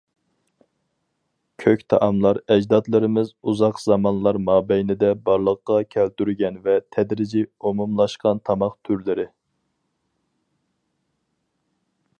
كۆك 1.63 1.83
تائاملار 1.93 2.39
ئەجدادلىرىمىز 2.55 3.29
ئۇزاق 3.51 3.83
زامانلار 3.83 4.39
مابەينىدە 4.47 5.11
بارلىققا 5.29 5.77
كەلتۈرگەن 5.97 6.57
ۋە 6.67 6.75
تەدرىجىي 6.97 7.47
ئومۇملاشقان 7.69 8.45
تاماق 8.51 8.75
تۈرلىرى. 8.89 9.27